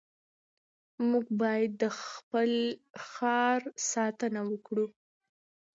[1.09, 2.51] موږ باید د خپل
[3.09, 3.61] ښار
[3.91, 4.87] ساتنه وکړو.